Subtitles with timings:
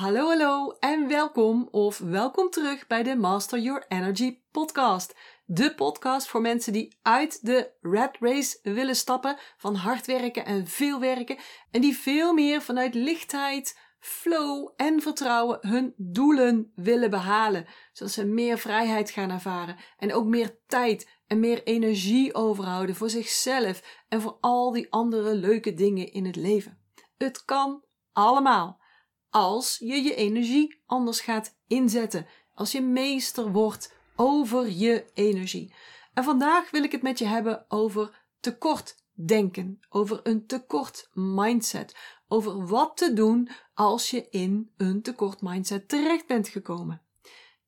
[0.00, 5.14] Hallo, hallo en welkom of welkom terug bij de Master Your Energy podcast.
[5.44, 10.66] De podcast voor mensen die uit de rat race willen stappen van hard werken en
[10.66, 11.36] veel werken
[11.70, 18.24] en die veel meer vanuit lichtheid, flow en vertrouwen hun doelen willen behalen, zodat ze
[18.24, 24.20] meer vrijheid gaan ervaren en ook meer tijd en meer energie overhouden voor zichzelf en
[24.20, 26.78] voor al die andere leuke dingen in het leven.
[27.16, 28.79] Het kan allemaal
[29.30, 32.26] als je je energie anders gaat inzetten.
[32.54, 35.74] Als je meester wordt over je energie.
[36.14, 41.96] En vandaag wil ik het met je hebben over tekort denken, over een tekort mindset,
[42.28, 47.02] over wat te doen als je in een tekort mindset terecht bent gekomen.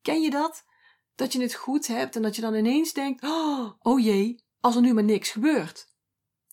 [0.03, 0.65] Ken je dat?
[1.15, 4.75] Dat je het goed hebt en dat je dan ineens denkt: oh, oh jee, als
[4.75, 5.91] er nu maar niks gebeurt.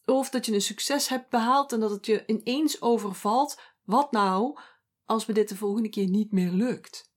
[0.06, 3.60] Of dat je een succes hebt behaald en dat het je ineens overvalt.
[3.84, 4.60] Wat nou
[5.10, 7.12] als me dit de volgende keer niet meer lukt.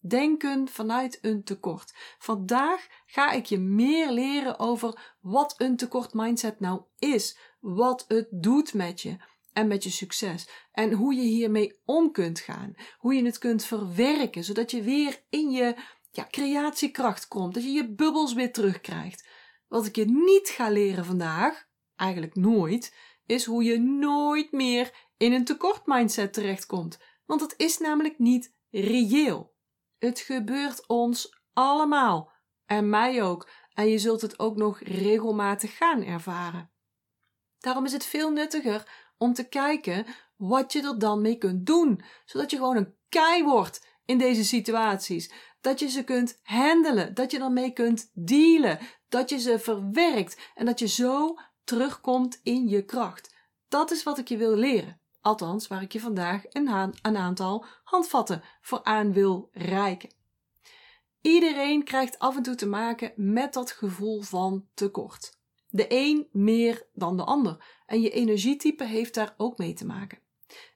[0.00, 1.94] Denken vanuit een tekort.
[2.18, 8.28] Vandaag ga ik je meer leren over wat een tekort mindset nou is, wat het
[8.30, 9.16] doet met je
[9.52, 13.64] en met je succes en hoe je hiermee om kunt gaan, hoe je het kunt
[13.64, 15.76] verwerken zodat je weer in je
[16.10, 19.28] ja, creatiekracht komt, dat je je bubbels weer terugkrijgt.
[19.68, 22.94] Wat ik je niet ga leren vandaag, eigenlijk nooit,
[23.26, 28.54] is hoe je nooit meer in een tekort mindset terechtkomt want het is namelijk niet
[28.70, 29.54] reëel.
[29.98, 32.32] Het gebeurt ons allemaal
[32.66, 36.70] en mij ook, en je zult het ook nog regelmatig gaan ervaren.
[37.58, 42.04] Daarom is het veel nuttiger om te kijken wat je er dan mee kunt doen,
[42.24, 45.32] zodat je gewoon een kei wordt in deze situaties.
[45.60, 50.66] Dat je ze kunt handelen, dat je ermee kunt dealen, dat je ze verwerkt en
[50.66, 53.34] dat je zo terugkomt in je kracht.
[53.68, 55.00] Dat is wat ik je wil leren.
[55.24, 60.12] Althans, waar ik je vandaag een, een aantal handvatten voor aan wil reiken.
[61.20, 65.38] Iedereen krijgt af en toe te maken met dat gevoel van tekort.
[65.68, 67.64] De een meer dan de ander.
[67.86, 70.18] En je energietype heeft daar ook mee te maken.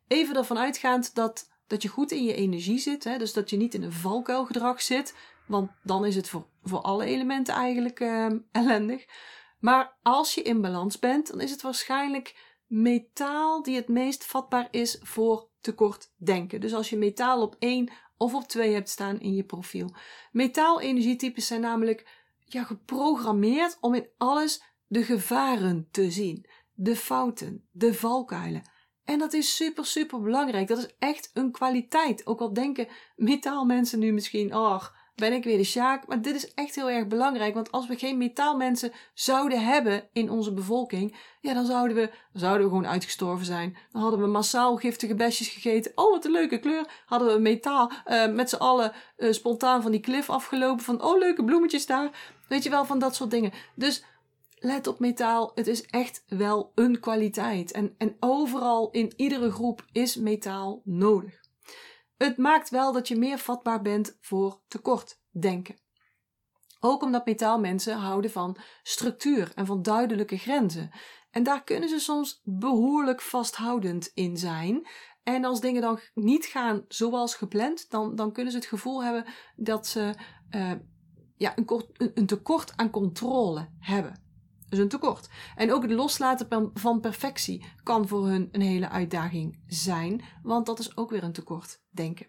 [0.06, 3.56] Even ervan uitgaand dat, dat je goed in je energie zit, hè, dus dat je
[3.56, 5.14] niet in een valkuilgedrag zit,
[5.46, 9.06] want dan is het voor, voor alle elementen eigenlijk uh, ellendig.
[9.60, 14.68] Maar als je in balans bent, dan is het waarschijnlijk metaal die het meest vatbaar
[14.70, 16.60] is voor tekort denken.
[16.60, 19.94] Dus als je metaal op 1 of op 2 hebt staan in je profiel.
[20.32, 27.94] Metaal-energietypes zijn namelijk ja, geprogrammeerd om in alles de gevaren te zien, de fouten, de
[27.94, 28.62] valkuilen.
[29.04, 30.68] En dat is super, super belangrijk.
[30.68, 32.26] Dat is echt een kwaliteit.
[32.26, 34.84] Ook al denken metaalmensen nu misschien, oh,
[35.18, 36.06] ben ik weer de Sjaak.
[36.06, 37.54] Maar dit is echt heel erg belangrijk.
[37.54, 42.62] Want als we geen metaalmensen zouden hebben in onze bevolking, ja, dan zouden we, zouden
[42.62, 43.76] we gewoon uitgestorven zijn.
[43.92, 45.92] Dan hadden we massaal giftige besjes gegeten.
[45.94, 47.02] Oh, wat een leuke kleur.
[47.06, 50.84] Hadden we metaal uh, met z'n allen uh, spontaan van die klif afgelopen.
[50.84, 52.36] Van, oh, leuke bloemetjes daar.
[52.48, 53.52] Weet je wel, van dat soort dingen.
[53.74, 54.04] Dus
[54.54, 55.52] let op metaal.
[55.54, 57.72] Het is echt wel een kwaliteit.
[57.72, 61.47] En, en overal in iedere groep is metaal nodig.
[62.18, 65.76] Het maakt wel dat je meer vatbaar bent voor tekort denken.
[66.80, 70.90] Ook omdat metaalmensen houden van structuur en van duidelijke grenzen.
[71.30, 74.88] En daar kunnen ze soms behoorlijk vasthoudend in zijn.
[75.22, 79.24] En als dingen dan niet gaan zoals gepland, dan, dan kunnen ze het gevoel hebben
[79.56, 80.14] dat ze
[80.50, 80.72] uh,
[81.36, 84.27] ja, een, een tekort aan controle hebben.
[84.68, 85.28] Dus een tekort.
[85.56, 90.78] En ook het loslaten van perfectie kan voor hun een hele uitdaging zijn, want dat
[90.78, 92.26] is ook weer een tekort denken.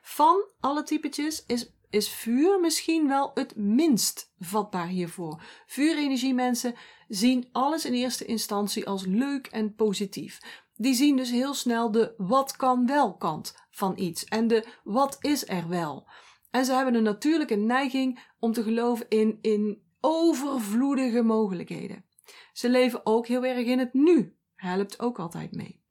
[0.00, 5.42] Van alle typetjes is, is vuur misschien wel het minst vatbaar hiervoor.
[5.66, 6.74] Vuurenergie mensen
[7.08, 10.64] zien alles in eerste instantie als leuk en positief.
[10.74, 15.16] Die zien dus heel snel de wat kan wel kant van iets en de wat
[15.20, 16.08] is er wel.
[16.50, 22.04] En ze hebben een natuurlijke neiging om te geloven in, in overvloedige mogelijkheden.
[22.52, 24.36] Ze leven ook heel erg in het nu.
[24.54, 25.84] Helpt ook altijd mee.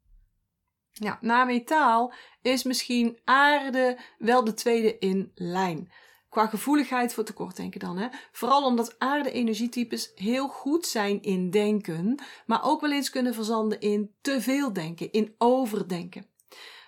[0.92, 5.92] Ja, na metaal is misschien aarde wel de tweede in lijn.
[6.30, 7.98] Qua gevoeligheid voor tekortdenken dan.
[7.98, 8.08] Hè?
[8.32, 14.16] Vooral omdat aarde-energietypes heel goed zijn in denken, maar ook wel eens kunnen verzanden in
[14.22, 16.26] te veel denken, in overdenken.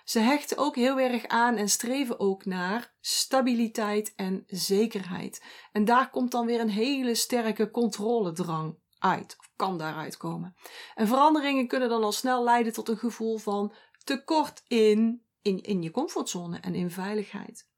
[0.08, 5.42] Ze hechten ook heel erg aan en streven ook naar stabiliteit en zekerheid.
[5.72, 10.56] En daar komt dan weer een hele sterke controledrang uit, of kan daaruit komen.
[10.94, 13.74] En veranderingen kunnen dan al snel leiden tot een gevoel van
[14.04, 17.68] tekort in, in, in je comfortzone en in veiligheid.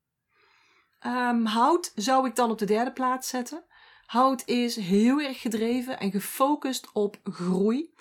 [1.06, 3.64] Um, hout zou ik dan op de derde plaats zetten.
[4.06, 7.94] Hout is heel erg gedreven en gefocust op groei.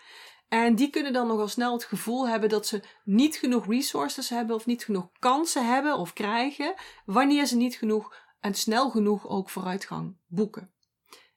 [0.50, 4.56] En die kunnen dan nogal snel het gevoel hebben dat ze niet genoeg resources hebben
[4.56, 6.74] of niet genoeg kansen hebben of krijgen,
[7.06, 10.74] wanneer ze niet genoeg en snel genoeg ook vooruitgang boeken.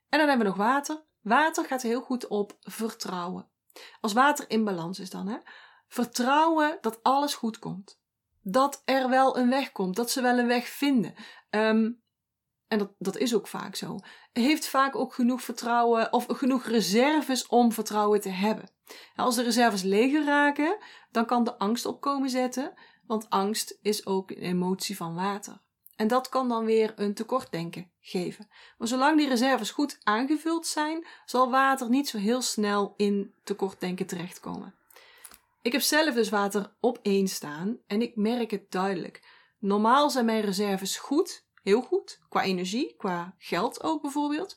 [0.09, 1.03] En dan hebben we nog water.
[1.21, 3.49] Water gaat heel goed op vertrouwen.
[4.01, 5.37] Als water in balans is dan, hè?
[5.89, 8.01] Vertrouwen dat alles goed komt.
[8.43, 11.15] Dat er wel een weg komt, dat ze wel een weg vinden.
[11.51, 12.02] Um,
[12.73, 13.99] en dat, dat is ook vaak zo,
[14.33, 18.71] heeft vaak ook genoeg vertrouwen of genoeg reserves om vertrouwen te hebben.
[19.17, 20.77] Als de reserves leger raken,
[21.11, 22.75] dan kan de angst opkomen zetten,
[23.07, 25.61] want angst is ook een emotie van water.
[25.97, 28.49] En dat kan dan weer een tekortdenken geven.
[28.79, 34.07] Maar zolang die reserves goed aangevuld zijn, zal water niet zo heel snel in tekortdenken
[34.07, 34.75] terechtkomen.
[35.63, 39.23] Ik heb zelf dus water op één staan en ik merk het duidelijk.
[39.59, 42.21] Normaal zijn mijn reserves goed, heel goed.
[42.29, 44.57] Qua energie, qua geld ook bijvoorbeeld.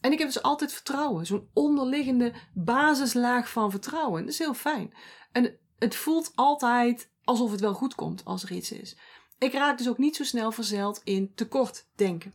[0.00, 1.26] En ik heb dus altijd vertrouwen.
[1.26, 4.20] Zo'n onderliggende basislaag van vertrouwen.
[4.20, 4.94] Dat is heel fijn.
[5.32, 8.96] En het voelt altijd alsof het wel goed komt als er iets is.
[9.38, 12.34] Ik raak dus ook niet zo snel verzeild in tekort denken.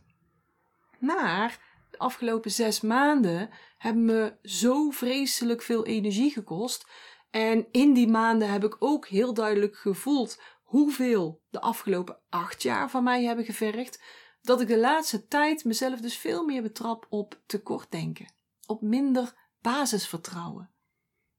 [0.98, 1.60] Maar
[1.90, 6.86] de afgelopen zes maanden hebben me zo vreselijk veel energie gekost.
[7.30, 10.40] En in die maanden heb ik ook heel duidelijk gevoeld
[10.72, 14.02] hoeveel de afgelopen acht jaar van mij hebben gevergd,
[14.40, 18.32] dat ik de laatste tijd mezelf dus veel meer betrap op tekortdenken,
[18.66, 20.70] op minder basisvertrouwen.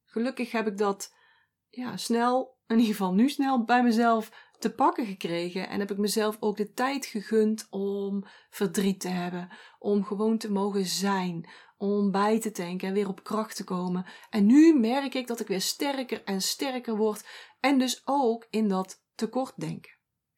[0.06, 1.14] Gelukkig heb ik dat
[1.70, 5.98] ja, snel, in ieder geval nu snel, bij mezelf te pakken gekregen en heb ik
[5.98, 12.12] mezelf ook de tijd gegund om verdriet te hebben, om gewoon te mogen zijn, om
[12.12, 14.06] bij te tanken en weer op kracht te komen.
[14.30, 17.28] En nu merk ik dat ik weer sterker en sterker word
[17.60, 19.92] en dus ook in dat tekort denken.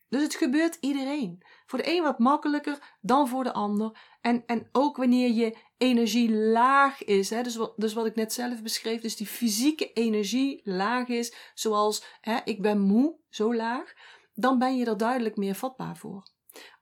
[0.10, 1.44] Dus het gebeurt iedereen.
[1.66, 3.98] Voor de een wat makkelijker dan voor de ander.
[4.22, 8.34] En, en ook wanneer je energie laag is, hè, dus, wat, dus wat ik net
[8.34, 13.94] zelf beschreef, dus die fysieke energie laag is, zoals hè, ik ben moe, zo laag,
[14.34, 16.28] dan ben je er duidelijk meer vatbaar voor.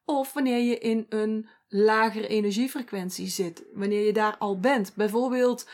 [0.05, 4.95] Of wanneer je in een lagere energiefrequentie zit, wanneer je daar al bent.
[4.95, 5.69] Bijvoorbeeld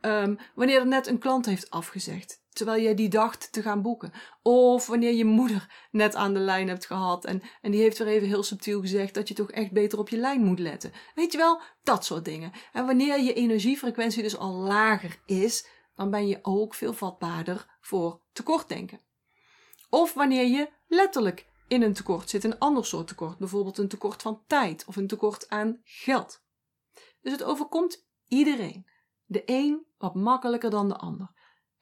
[0.00, 4.12] um, wanneer er net een klant heeft afgezegd terwijl jij die dacht te gaan boeken.
[4.42, 8.06] Of wanneer je moeder net aan de lijn hebt gehad en, en die heeft weer
[8.06, 10.92] even heel subtiel gezegd dat je toch echt beter op je lijn moet letten.
[11.14, 12.52] Weet je wel, dat soort dingen.
[12.72, 18.20] En wanneer je energiefrequentie dus al lager is, dan ben je ook veel vatbaarder voor
[18.32, 19.00] tekortdenken.
[19.90, 24.22] Of wanneer je letterlijk in een tekort zit, een ander soort tekort, bijvoorbeeld een tekort
[24.22, 26.42] van tijd of een tekort aan geld.
[27.20, 28.86] Dus het overkomt iedereen.
[29.24, 31.30] De een wat makkelijker dan de ander.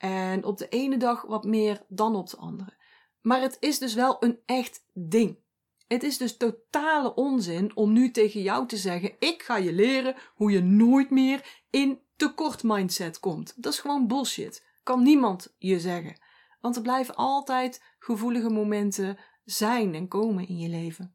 [0.00, 2.73] En op de ene dag wat meer dan op de andere.
[3.20, 5.38] Maar het is dus wel een echt ding.
[5.87, 10.14] Het is dus totale onzin om nu tegen jou te zeggen: ik ga je leren
[10.35, 13.62] hoe je nooit meer in tekort mindset komt.
[13.62, 14.67] Dat is gewoon bullshit.
[14.82, 16.20] Kan niemand je zeggen.
[16.61, 21.14] Want er blijven altijd gevoelige momenten zijn en komen in je leven.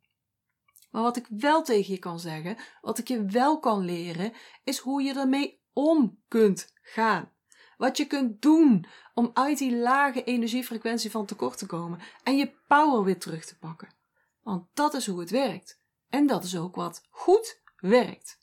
[0.92, 4.34] Maar wat ik wel tegen je kan zeggen, wat ik je wel kan leren,
[4.64, 7.32] is hoe je ermee om kunt gaan.
[7.78, 12.54] Wat je kunt doen om uit die lage energiefrequentie van tekort te komen en je
[12.68, 13.94] power weer terug te pakken.
[14.42, 15.82] Want dat is hoe het werkt.
[16.10, 18.40] En dat is ook wat goed werkt.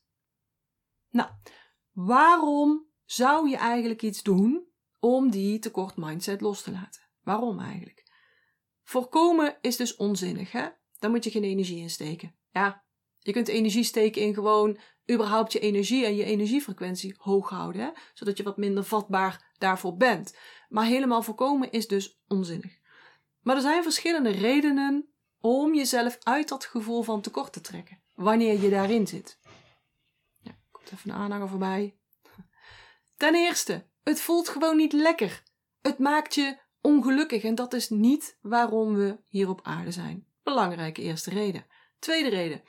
[1.10, 1.30] Nou,
[1.92, 4.66] waarom zou je eigenlijk iets doen
[5.00, 7.02] om die tekort mindset los te laten?
[7.22, 8.02] Waarom eigenlijk?
[8.82, 10.68] Voorkomen is dus onzinnig, hè?
[10.98, 12.34] Daar moet je geen energie in steken.
[12.50, 12.81] Ja,
[13.22, 14.78] je kunt energie steken in gewoon
[15.10, 20.36] überhaupt je energie en je energiefrequentie hoog houden, zodat je wat minder vatbaar daarvoor bent.
[20.68, 22.78] Maar helemaal voorkomen is dus onzinnig.
[23.42, 28.60] Maar er zijn verschillende redenen om jezelf uit dat gevoel van tekort te trekken, wanneer
[28.60, 29.38] je daarin zit.
[30.40, 31.96] Ja, komt even een aanhanger voorbij.
[33.16, 35.42] Ten eerste, het voelt gewoon niet lekker.
[35.80, 40.26] Het maakt je ongelukkig en dat is niet waarom we hier op aarde zijn.
[40.42, 41.66] Belangrijke eerste reden.
[41.98, 42.62] Tweede reden.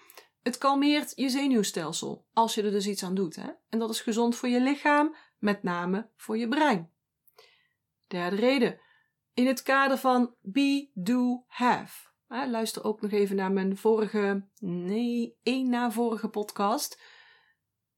[0.43, 3.35] Het kalmeert je zenuwstelsel als je er dus iets aan doet.
[3.35, 3.49] Hè?
[3.69, 6.91] En dat is gezond voor je lichaam, met name voor je brein.
[8.07, 8.79] Derde reden.
[9.33, 12.11] In het kader van be, do, have.
[12.27, 17.01] Luister ook nog even naar mijn vorige, nee, één na vorige podcast.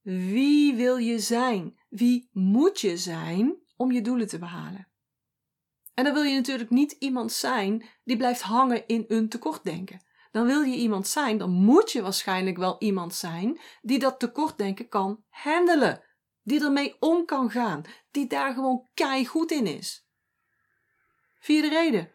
[0.02, 1.80] Wie wil je zijn?
[1.90, 4.88] Wie moet je zijn om je doelen te behalen?
[5.94, 10.46] En dan wil je natuurlijk niet iemand zijn die blijft hangen in een tekortdenken dan
[10.46, 15.24] wil je iemand zijn, dan moet je waarschijnlijk wel iemand zijn die dat tekortdenken kan
[15.30, 16.04] handelen.
[16.44, 17.82] Die ermee om kan gaan.
[18.12, 20.08] Die daar gewoon kei goed in is.
[21.40, 22.12] Vierde reden.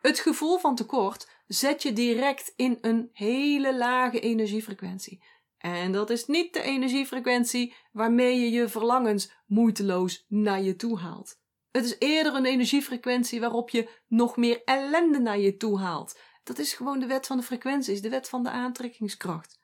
[0.00, 5.24] Het gevoel van tekort zet je direct in een hele lage energiefrequentie.
[5.58, 11.40] En dat is niet de energiefrequentie waarmee je je verlangens moeiteloos naar je toe haalt.
[11.70, 16.18] Het is eerder een energiefrequentie waarop je nog meer ellende naar je toe haalt.
[16.42, 19.60] Dat is gewoon de wet van de frequenties, de wet van de aantrekkingskracht.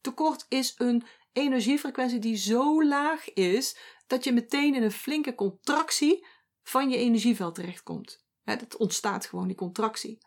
[0.00, 6.26] Tekort is een energiefrequentie die zo laag is dat je meteen in een flinke contractie
[6.62, 8.24] van je energieveld terechtkomt.
[8.44, 10.18] Het ontstaat gewoon die contractie.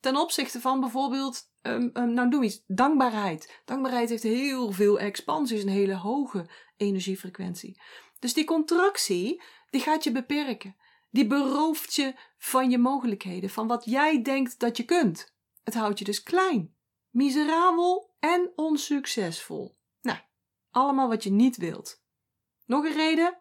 [0.00, 3.60] Ten opzichte van bijvoorbeeld, um, nou doe iets, dankbaarheid.
[3.64, 7.80] Dankbaarheid heeft heel veel expansies, een hele hoge energiefrequentie.
[8.18, 10.76] Dus die contractie, die gaat je beperken.
[11.10, 15.34] Die berooft je van je mogelijkheden, van wat jij denkt dat je kunt.
[15.64, 16.74] Het houdt je dus klein,
[17.10, 19.76] miserabel en onsuccesvol.
[20.00, 20.18] Nou,
[20.70, 22.02] allemaal wat je niet wilt.
[22.66, 23.38] Nog een reden?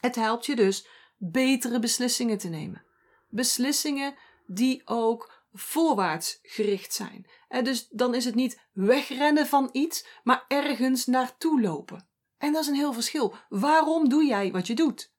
[0.00, 0.86] Het helpt je dus
[1.16, 2.84] betere beslissingen te nemen.
[3.28, 4.14] Beslissingen
[4.46, 7.30] die ook voorwaarts gericht zijn.
[7.48, 12.08] En dus dan is het niet wegrennen van iets, maar ergens naartoe lopen.
[12.38, 13.34] En dat is een heel verschil.
[13.48, 15.11] Waarom doe jij wat je doet?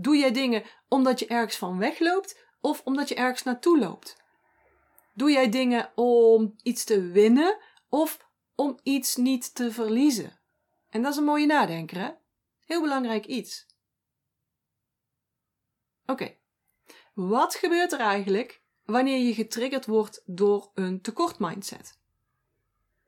[0.00, 4.16] Doe jij dingen omdat je ergens van wegloopt of omdat je ergens naartoe loopt?
[5.14, 10.40] Doe jij dingen om iets te winnen of om iets niet te verliezen?
[10.88, 12.10] En dat is een mooie nadenker, hè?
[12.64, 13.66] Heel belangrijk iets.
[16.06, 16.36] Oké,
[17.14, 21.98] wat gebeurt er eigenlijk wanneer je getriggerd wordt door een tekort mindset?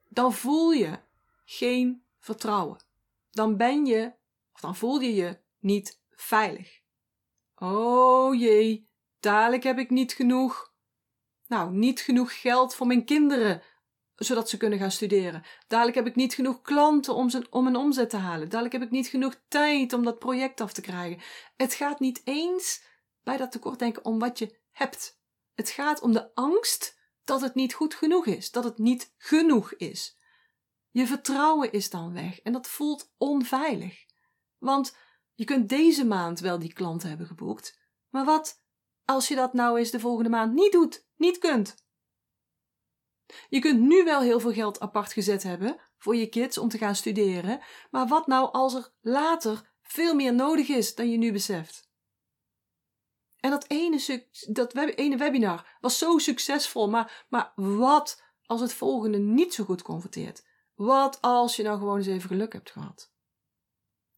[0.09, 0.99] Dan voel je
[1.44, 2.85] geen vertrouwen.
[3.30, 4.12] Dan ben je,
[4.52, 6.80] of dan voel je je niet veilig.
[7.62, 8.88] Oh jee,
[9.19, 10.73] dadelijk heb ik niet genoeg.
[11.47, 13.62] Nou, niet genoeg geld voor mijn kinderen,
[14.14, 15.43] zodat ze kunnen gaan studeren.
[15.69, 18.49] Dadelijk heb ik niet genoeg klanten om, zijn, om een omzet te halen.
[18.49, 21.23] Dadelijk heb ik niet genoeg tijd om dat project af te krijgen.
[21.57, 22.83] Het gaat niet eens
[23.23, 25.21] bij dat tekortdenken om wat je hebt.
[25.55, 29.75] Het gaat om de angst dat het niet goed genoeg is, dat het niet genoeg
[29.75, 30.19] is.
[30.90, 34.05] Je vertrouwen is dan weg en dat voelt onveilig.
[34.59, 34.97] Want
[35.40, 37.78] je kunt deze maand wel die klant hebben geboekt,
[38.09, 38.62] maar wat
[39.04, 41.85] als je dat nou eens de volgende maand niet doet, niet kunt?
[43.49, 46.78] Je kunt nu wel heel veel geld apart gezet hebben voor je kids om te
[46.78, 51.32] gaan studeren, maar wat nou als er later veel meer nodig is dan je nu
[51.32, 51.90] beseft?
[53.37, 59.54] En dat ene, dat webinar was zo succesvol, maar, maar wat als het volgende niet
[59.54, 60.47] zo goed converteert?
[60.75, 63.12] Wat als je nou gewoon eens even geluk hebt gehad?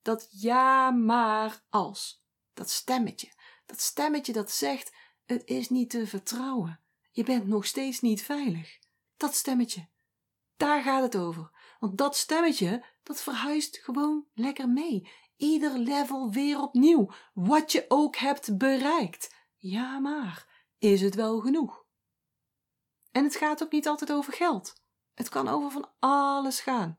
[0.02, 2.24] Dat ja, maar als.
[2.52, 3.32] Dat stemmetje.
[3.66, 4.92] Dat stemmetje dat zegt:
[5.24, 6.80] het is niet te vertrouwen.
[7.10, 8.78] Je bent nog steeds niet veilig.
[9.16, 9.88] Dat stemmetje.
[10.56, 11.50] Daar gaat het over.
[11.78, 15.10] Want dat stemmetje, dat verhuist gewoon lekker mee
[15.42, 19.34] ieder level weer opnieuw, wat je ook hebt bereikt.
[19.56, 21.84] Ja, maar is het wel genoeg?
[23.10, 24.74] En het gaat ook niet altijd over geld.
[25.14, 26.98] Het kan over van alles gaan.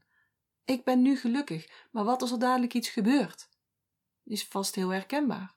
[0.66, 3.50] Ik ben nu gelukkig, maar wat als er dadelijk iets gebeurt?
[4.24, 5.56] Is vast heel herkenbaar.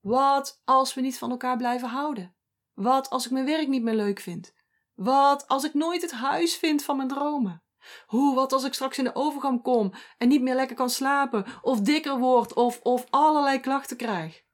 [0.00, 2.36] Wat als we niet van elkaar blijven houden?
[2.74, 4.54] Wat als ik mijn werk niet meer leuk vind?
[4.94, 7.62] Wat als ik nooit het huis vind van mijn dromen?
[8.06, 11.46] Hoe, wat als ik straks in de overgang kom en niet meer lekker kan slapen,
[11.62, 14.44] of dikker word, of, of allerlei klachten krijg?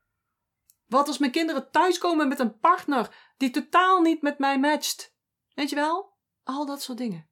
[0.87, 5.15] Wat als mijn kinderen thuiskomen met een partner die totaal niet met mij matcht?
[5.55, 6.13] Weet je wel?
[6.43, 7.29] Al dat soort dingen.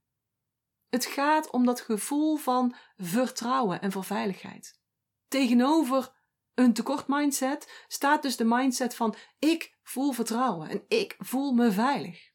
[0.93, 4.81] Het gaat om dat gevoel van vertrouwen en van veiligheid.
[5.29, 6.13] Tegenover
[6.55, 11.73] een tekort mindset staat dus de mindset van ik voel vertrouwen en ik voel me
[11.73, 12.31] veilig.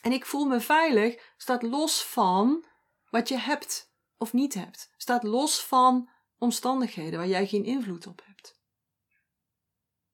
[0.00, 2.66] En ik voel me veilig staat los van
[3.10, 4.92] wat je hebt of niet hebt.
[4.96, 8.60] Staat los van omstandigheden waar jij geen invloed op hebt.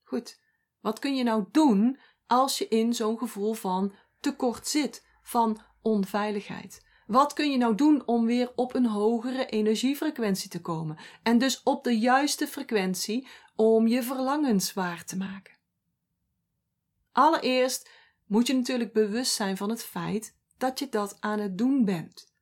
[0.02, 0.40] Goed,
[0.80, 6.85] wat kun je nou doen als je in zo'n gevoel van tekort zit, van onveiligheid?
[7.06, 10.98] Wat kun je nou doen om weer op een hogere energiefrequentie te komen?
[11.22, 15.54] En dus op de juiste frequentie om je verlangens waar te maken.
[17.12, 17.90] Allereerst
[18.26, 22.34] moet je natuurlijk bewust zijn van het feit dat je dat aan het doen bent.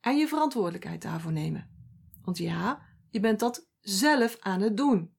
[0.00, 1.70] En je verantwoordelijkheid daarvoor nemen.
[2.22, 5.14] Want ja, je bent dat zelf aan het doen.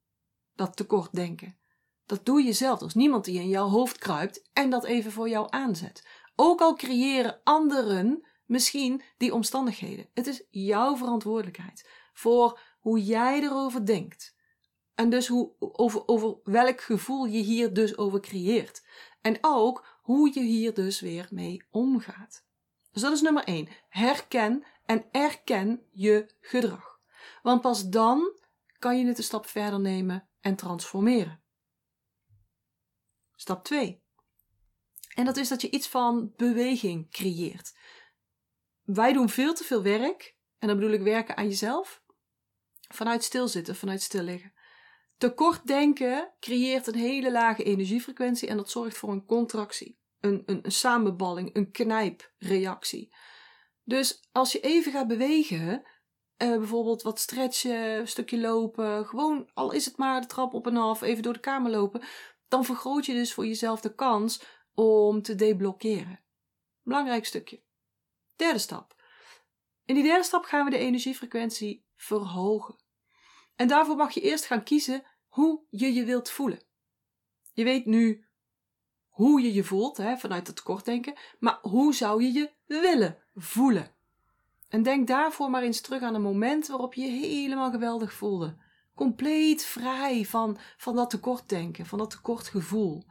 [0.55, 1.57] Dat tekort denken.
[2.05, 2.81] Dat doe je zelf.
[2.81, 6.07] Is niemand die in jouw hoofd kruipt en dat even voor jou aanzet.
[6.39, 10.09] Ook al creëren anderen misschien die omstandigheden.
[10.13, 14.35] Het is jouw verantwoordelijkheid voor hoe jij erover denkt.
[14.95, 18.85] En dus hoe, over, over welk gevoel je hier dus over creëert.
[19.21, 22.45] En ook hoe je hier dus weer mee omgaat.
[22.91, 23.67] Dus dat is nummer 1.
[23.89, 26.99] Herken en erken je gedrag.
[27.43, 28.39] Want pas dan
[28.79, 31.41] kan je het een stap verder nemen en transformeren.
[33.35, 34.05] Stap 2.
[35.17, 37.77] En dat is dat je iets van beweging creëert.
[38.83, 42.03] Wij doen veel te veel werk, en dan bedoel ik werken aan jezelf,
[42.93, 44.53] vanuit stilzitten, vanuit stilliggen.
[45.17, 50.71] Tekortdenken creëert een hele lage energiefrequentie en dat zorgt voor een contractie, een, een, een
[50.71, 53.15] samenballing, een knijpreactie.
[53.83, 55.81] Dus als je even gaat bewegen,
[56.37, 60.67] uh, bijvoorbeeld wat stretchen, een stukje lopen, gewoon al is het maar de trap op
[60.67, 62.01] en af, even door de kamer lopen,
[62.47, 64.41] dan vergroot je dus voor jezelf de kans
[64.79, 66.19] om te deblokkeren.
[66.83, 67.61] Belangrijk stukje.
[68.35, 68.95] Derde stap.
[69.85, 72.75] In die derde stap gaan we de energiefrequentie verhogen.
[73.55, 76.63] En daarvoor mag je eerst gaan kiezen hoe je je wilt voelen.
[77.53, 78.25] Je weet nu
[79.07, 83.95] hoe je je voelt hè, vanuit het tekortdenken, maar hoe zou je je willen voelen?
[84.69, 88.57] En denk daarvoor maar eens terug aan een moment waarop je je helemaal geweldig voelde.
[88.95, 93.05] Compleet vrij van, van dat tekortdenken, van dat tekortgevoel.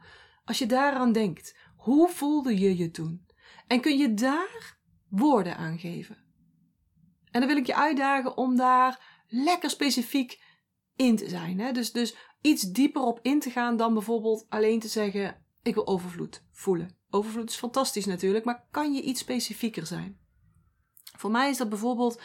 [0.47, 3.25] Als je daaraan denkt, hoe voelde je je toen?
[3.67, 6.17] En kun je daar woorden aan geven?
[7.31, 10.43] En dan wil ik je uitdagen om daar lekker specifiek
[10.95, 11.59] in te zijn.
[11.59, 11.71] Hè?
[11.71, 15.87] Dus, dus iets dieper op in te gaan dan bijvoorbeeld alleen te zeggen: Ik wil
[15.87, 16.97] overvloed voelen.
[17.09, 20.19] Overvloed is fantastisch natuurlijk, maar kan je iets specifieker zijn?
[21.17, 22.21] Voor mij is dat bijvoorbeeld,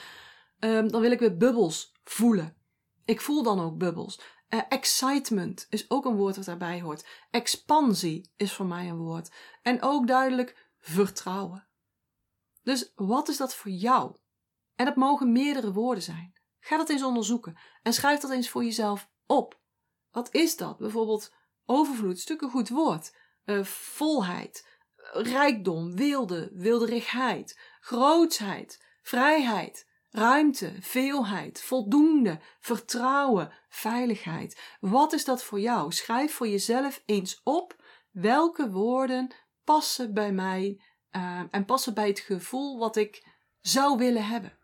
[0.59, 2.57] um, dan wil ik weer bubbels voelen.
[3.05, 4.21] Ik voel dan ook bubbels.
[4.55, 7.07] Uh, excitement is ook een woord dat daarbij hoort.
[7.31, 9.31] Expansie is voor mij een woord.
[9.63, 11.67] En ook duidelijk vertrouwen.
[12.63, 14.17] Dus wat is dat voor jou?
[14.75, 16.33] En dat mogen meerdere woorden zijn.
[16.61, 19.61] Ga dat eens onderzoeken en schrijf dat eens voor jezelf op.
[20.11, 20.79] Wat is dat?
[20.79, 21.33] Bijvoorbeeld
[21.67, 23.17] overvloed, stuk een goed woord.
[23.45, 24.69] Uh, volheid,
[25.13, 34.61] rijkdom, wilde, wilderigheid, grootsheid, vrijheid, ruimte, veelheid, voldoende, vertrouwen, veiligheid.
[34.81, 35.93] Wat is dat voor jou?
[35.93, 37.77] Schrijf voor jezelf eens op
[38.11, 40.81] welke woorden passen bij mij
[41.13, 43.27] uh, en passen bij het gevoel wat ik
[43.61, 44.57] zou willen hebben.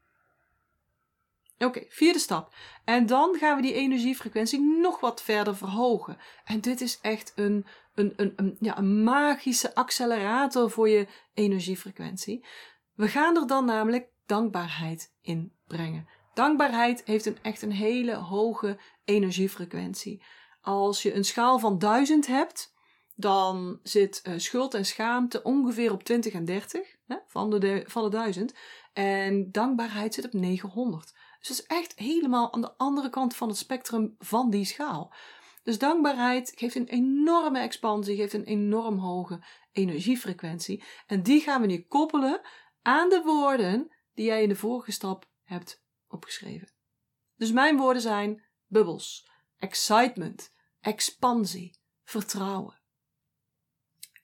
[1.58, 2.54] Oké, vierde stap.
[2.84, 6.18] En dan gaan we die energiefrequentie nog wat verder verhogen.
[6.44, 12.44] En dit is echt een, een, een, een, ja, een magische accelerator voor je energiefrequentie.
[12.94, 16.08] We gaan er dan namelijk dankbaarheid in brengen.
[16.34, 20.22] Dankbaarheid heeft een, echt een hele hoge energiefrequentie.
[20.60, 22.74] Als je een schaal van 1000 hebt,
[23.14, 28.02] dan zit uh, schuld en schaamte ongeveer op 20 en 30 hè, van, de, van
[28.02, 28.54] de 1000.
[28.92, 31.14] En dankbaarheid zit op 900.
[31.38, 35.12] Dus is echt helemaal aan de andere kant van het spectrum van die schaal.
[35.62, 40.82] Dus dankbaarheid geeft een enorme expansie, geeft een enorm hoge energiefrequentie.
[41.06, 42.40] En die gaan we nu koppelen
[42.82, 46.68] aan de woorden die jij in de vorige stap hebt opgeschreven.
[47.37, 52.81] Dus mijn woorden zijn bubbels, excitement, expansie, vertrouwen.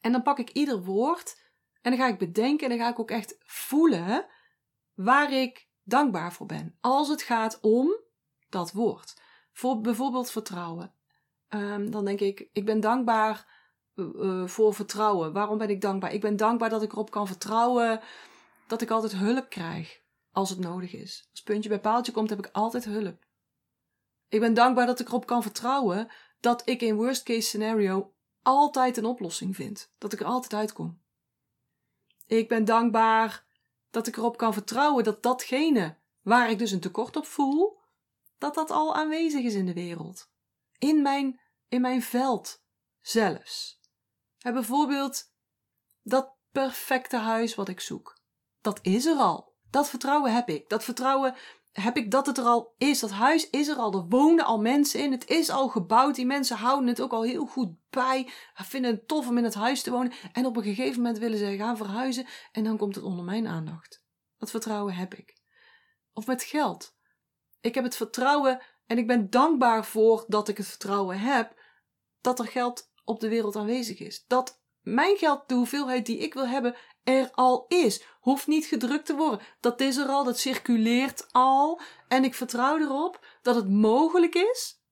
[0.00, 1.40] En dan pak ik ieder woord
[1.82, 4.26] en dan ga ik bedenken en dan ga ik ook echt voelen
[4.94, 6.76] waar ik dankbaar voor ben.
[6.80, 8.00] Als het gaat om
[8.48, 9.20] dat woord.
[9.52, 10.94] Voor bijvoorbeeld vertrouwen.
[11.48, 13.62] Um, dan denk ik, ik ben dankbaar
[13.94, 15.32] uh, voor vertrouwen.
[15.32, 16.12] Waarom ben ik dankbaar?
[16.12, 18.00] Ik ben dankbaar dat ik erop kan vertrouwen
[18.66, 21.28] dat ik altijd hulp krijg als het nodig is.
[21.30, 23.26] Als puntje bij paaltje komt, heb ik altijd hulp.
[24.28, 28.96] Ik ben dankbaar dat ik erop kan vertrouwen dat ik in worst case scenario altijd
[28.96, 29.92] een oplossing vind.
[29.98, 31.02] Dat ik er altijd uitkom.
[32.26, 33.44] Ik ben dankbaar
[33.90, 37.78] dat ik erop kan vertrouwen dat datgene waar ik dus een tekort op voel,
[38.38, 40.30] dat dat al aanwezig is in de wereld.
[40.78, 42.62] In mijn, in mijn veld
[43.00, 43.80] zelfs.
[44.38, 45.32] Bijvoorbeeld
[46.02, 48.22] dat perfecte huis wat ik zoek.
[48.64, 49.52] Dat is er al.
[49.70, 50.68] Dat vertrouwen heb ik.
[50.68, 51.34] Dat vertrouwen
[51.72, 53.00] heb ik dat het er al is.
[53.00, 53.92] Dat huis is er al.
[53.92, 55.12] Er wonen al mensen in.
[55.12, 56.14] Het is al gebouwd.
[56.14, 58.28] Die mensen houden het ook al heel goed bij.
[58.54, 60.12] Vinden het tof om in het huis te wonen.
[60.32, 62.26] En op een gegeven moment willen ze gaan verhuizen.
[62.52, 64.02] En dan komt het onder mijn aandacht.
[64.38, 65.38] Dat vertrouwen heb ik.
[66.12, 66.96] Of met geld.
[67.60, 71.60] Ik heb het vertrouwen en ik ben dankbaar voor dat ik het vertrouwen heb
[72.20, 74.24] dat er geld op de wereld aanwezig is.
[74.26, 78.04] Dat mijn geld, de hoeveelheid die ik wil hebben, er al is.
[78.20, 79.40] Hoeft niet gedrukt te worden.
[79.60, 81.80] Dat is er al, dat circuleert al.
[82.08, 84.82] En ik vertrouw erop dat het mogelijk is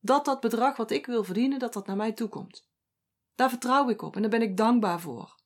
[0.00, 2.68] dat dat bedrag wat ik wil verdienen, dat dat naar mij toe komt.
[3.34, 5.40] Daar vertrouw ik op en daar ben ik dankbaar voor.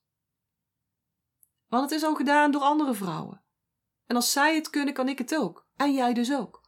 [1.67, 3.41] Want het is al gedaan door andere vrouwen.
[4.05, 5.65] En als zij het kunnen, kan ik het ook.
[5.75, 6.61] En jij dus ook.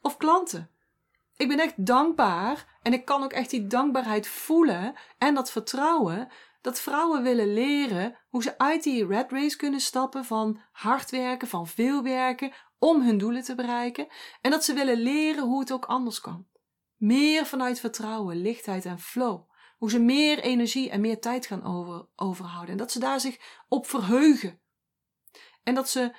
[0.00, 0.70] Of klanten.
[1.36, 6.28] Ik ben echt dankbaar en ik kan ook echt die dankbaarheid voelen en dat vertrouwen
[6.64, 11.48] dat vrouwen willen leren hoe ze uit die red race kunnen stappen van hard werken,
[11.48, 14.06] van veel werken, om hun doelen te bereiken.
[14.40, 16.46] En dat ze willen leren hoe het ook anders kan.
[16.96, 19.50] Meer vanuit vertrouwen, lichtheid en flow.
[19.78, 22.70] Hoe ze meer energie en meer tijd gaan over, overhouden.
[22.70, 24.60] En dat ze daar zich op verheugen.
[25.62, 26.16] En dat ze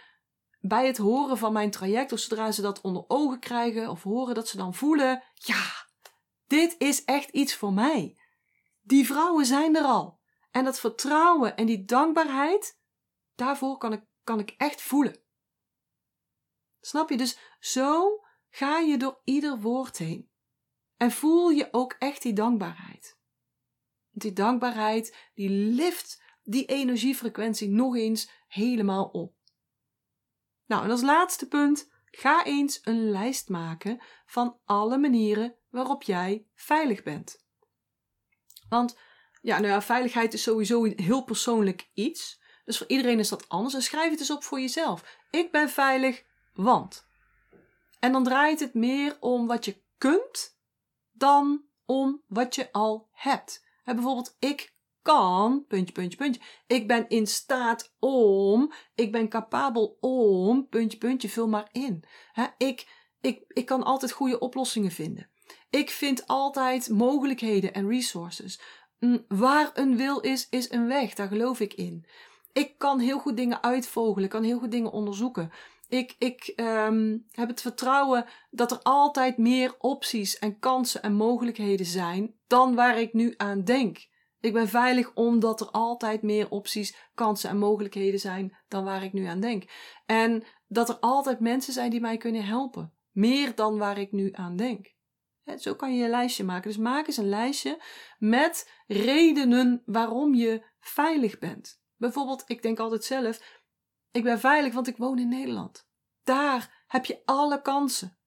[0.60, 4.36] bij het horen van mijn traject, of zodra ze dat onder ogen krijgen of horen,
[4.36, 5.88] dat ze dan voelen: ja,
[6.48, 8.18] dit is echt iets voor mij.
[8.82, 10.15] Die vrouwen zijn er al.
[10.56, 12.80] En dat vertrouwen en die dankbaarheid,
[13.36, 15.20] daarvoor kan ik, kan ik echt voelen.
[16.82, 17.18] Snap je?
[17.18, 20.30] Dus zo ga je door ieder woord heen.
[20.98, 23.20] En voel je ook echt die dankbaarheid.
[24.12, 29.36] Die dankbaarheid, die lift die energiefrequentie nog eens helemaal op.
[30.66, 36.48] Nou, en als laatste punt, ga eens een lijst maken van alle manieren waarop jij
[36.54, 37.46] veilig bent.
[38.70, 38.98] Want
[39.46, 42.42] ja, nou ja, veiligheid is sowieso een heel persoonlijk iets.
[42.64, 43.74] Dus voor iedereen is dat anders.
[43.74, 45.20] En schrijf het eens op voor jezelf.
[45.32, 47.08] Ik ben veilig, want.
[48.00, 50.58] En dan draait het meer om wat je kunt
[51.12, 53.66] dan om wat je al hebt.
[53.84, 56.42] bijvoorbeeld, ik kan, puntje, puntje, puntje.
[56.68, 62.04] Ik ben in staat om, ik ben capabel om, puntje, puntje, vul maar in.
[62.58, 62.88] ik,
[63.22, 65.30] ik, ik kan altijd goede oplossingen vinden.
[65.70, 68.60] Ik vind altijd mogelijkheden en resources.
[69.28, 71.14] Waar een wil is, is een weg.
[71.14, 72.06] Daar geloof ik in.
[72.54, 75.52] Ik kan heel goed dingen uitvogelen, kan heel goed dingen onderzoeken.
[75.88, 81.86] Ik, ik um, heb het vertrouwen dat er altijd meer opties en kansen en mogelijkheden
[81.86, 84.08] zijn dan waar ik nu aan denk.
[84.40, 89.14] Ik ben veilig omdat er altijd meer opties, kansen en mogelijkheden zijn dan waar ik
[89.14, 89.64] nu aan denk.
[90.06, 92.94] En dat er altijd mensen zijn die mij kunnen helpen.
[93.12, 94.95] Meer dan waar ik nu aan denk.
[95.58, 96.70] Zo kan je een lijstje maken.
[96.70, 97.82] Dus maak eens een lijstje
[98.18, 101.82] met redenen waarom je veilig bent.
[101.98, 103.62] Bijvoorbeeld, ik denk altijd zelf,
[104.12, 105.88] ik ben veilig want ik woon in Nederland.
[106.24, 108.18] Daar heb je alle kansen.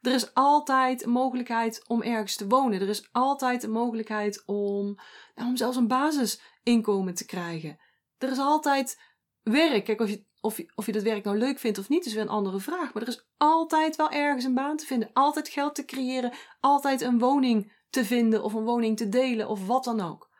[0.00, 2.80] Er is altijd een mogelijkheid om ergens te wonen.
[2.80, 4.98] Er is altijd een mogelijkheid om,
[5.34, 7.80] nou, om zelfs een basisinkomen te krijgen.
[8.18, 9.00] Er is altijd
[9.42, 9.84] werk.
[9.84, 12.12] Kijk, of je, of, je, of je dat werk nou leuk vindt of niet, is
[12.12, 12.92] weer een andere vraag.
[12.92, 15.10] Maar er is altijd wel ergens een baan te vinden.
[15.12, 16.32] Altijd geld te creëren.
[16.60, 20.30] Altijd een woning te vinden of een woning te delen of wat dan ook.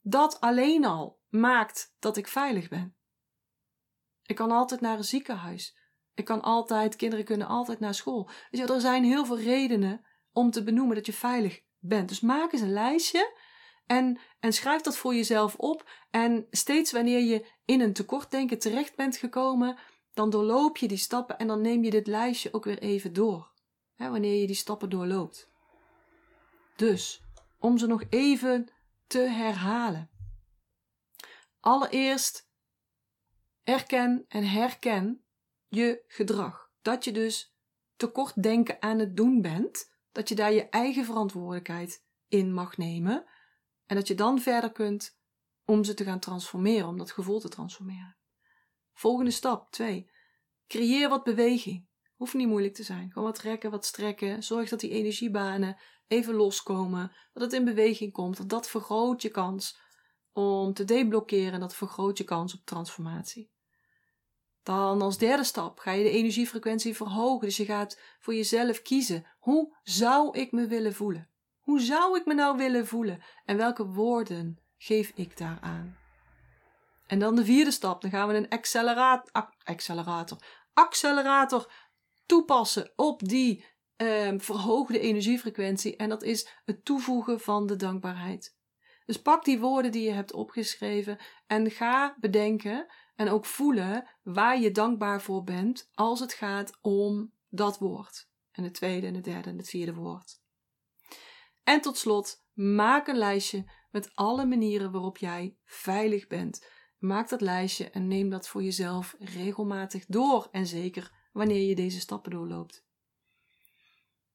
[0.00, 2.96] Dat alleen al maakt dat ik veilig ben.
[4.22, 5.76] Ik kan altijd naar een ziekenhuis.
[6.14, 8.30] Ik kan altijd, kinderen kunnen altijd naar school.
[8.50, 12.08] Dus er zijn heel veel redenen om te benoemen dat je veilig bent.
[12.08, 13.36] Dus maak eens een lijstje
[13.88, 15.90] en, en schrijf dat voor jezelf op.
[16.10, 19.76] En steeds wanneer je in een tekortdenken terecht bent gekomen,
[20.14, 23.52] dan doorloop je die stappen en dan neem je dit lijstje ook weer even door.
[23.94, 25.50] Hè, wanneer je die stappen doorloopt.
[26.76, 27.22] Dus,
[27.58, 28.68] om ze nog even
[29.06, 30.10] te herhalen.
[31.60, 32.48] Allereerst,
[33.64, 35.24] erken en herken
[35.68, 36.70] je gedrag.
[36.82, 37.54] Dat je dus
[37.96, 43.26] tekort denken aan het doen bent, dat je daar je eigen verantwoordelijkheid in mag nemen
[43.88, 45.18] en dat je dan verder kunt
[45.64, 48.16] om ze te gaan transformeren, om dat gevoel te transformeren.
[48.92, 50.10] Volgende stap 2.
[50.66, 51.86] Creëer wat beweging.
[52.16, 53.12] Hoeft niet moeilijk te zijn.
[53.12, 54.42] Gewoon wat rekken, wat strekken.
[54.42, 57.12] Zorg dat die energiebanen even loskomen.
[57.32, 58.38] Dat het in beweging komt.
[58.38, 59.78] Want dat vergroot je kans
[60.32, 61.60] om te deblokkeren.
[61.60, 63.50] Dat vergroot je kans op transformatie.
[64.62, 67.46] Dan als derde stap ga je de energiefrequentie verhogen.
[67.46, 69.26] Dus je gaat voor jezelf kiezen.
[69.38, 71.30] Hoe zou ik me willen voelen?
[71.68, 73.22] Hoe zou ik me nou willen voelen?
[73.44, 75.98] En welke woorden geef ik daaraan?
[77.06, 78.00] En dan de vierde stap.
[78.00, 79.30] Dan gaan we een accelerator,
[79.64, 80.38] accelerator,
[80.72, 81.72] accelerator
[82.26, 83.64] toepassen op die
[83.96, 85.96] um, verhoogde energiefrequentie.
[85.96, 88.56] En dat is het toevoegen van de dankbaarheid.
[89.04, 94.60] Dus pak die woorden die je hebt opgeschreven en ga bedenken en ook voelen waar
[94.60, 98.28] je dankbaar voor bent als het gaat om dat woord.
[98.52, 100.46] En het tweede en het derde en het vierde woord.
[101.68, 106.66] En tot slot, maak een lijstje met alle manieren waarop jij veilig bent.
[106.98, 110.48] Maak dat lijstje en neem dat voor jezelf regelmatig door.
[110.50, 112.86] En zeker wanneer je deze stappen doorloopt.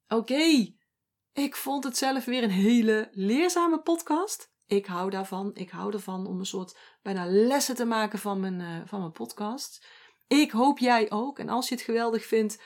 [0.08, 0.74] Oké,
[1.34, 4.54] ik vond het zelf weer een hele leerzame podcast.
[4.66, 5.52] Ik hou daarvan.
[5.54, 9.12] Ik hou ervan om een soort bijna lessen te maken van mijn, uh, van mijn
[9.12, 9.88] podcast.
[10.28, 11.40] Ik hoop jij ook.
[11.40, 12.62] En als je het geweldig vindt,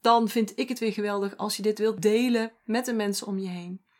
[0.00, 3.38] dan vind ik het weer geweldig als je dit wilt delen met de mensen om
[3.38, 3.90] je heen.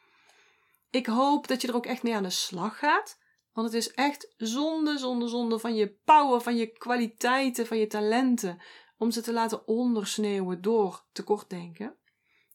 [0.93, 3.19] Ik hoop dat je er ook echt mee aan de slag gaat.
[3.53, 7.87] Want het is echt zonde, zonde, zonde van je power, van je kwaliteiten, van je
[7.87, 8.63] talenten.
[8.97, 11.97] Om ze te laten ondersneeuwen door tekortdenken.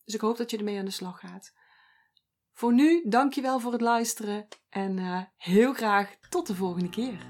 [0.06, 1.54] Dus ik hoop dat je ermee aan de slag gaat.
[2.54, 7.26] Voor nu, dankjewel voor het luisteren en uh, heel graag tot de volgende keer.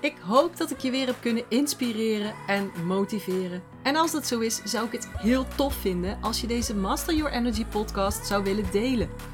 [0.00, 3.62] Ik hoop dat ik je weer heb kunnen inspireren en motiveren.
[3.82, 7.14] En als dat zo is, zou ik het heel tof vinden als je deze Master
[7.14, 9.33] Your Energy podcast zou willen delen.